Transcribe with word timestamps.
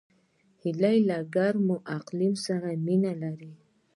هیلۍ 0.61 0.97
له 1.09 1.17
ګرم 1.35 1.67
اقلیم 1.97 2.33
سره 2.45 2.69
مینه 2.85 3.13
لري 3.21 3.51